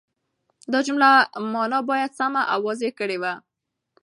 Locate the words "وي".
3.21-3.33